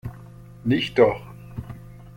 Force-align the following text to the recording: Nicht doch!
Nicht 0.63 0.97
doch! 0.97 1.21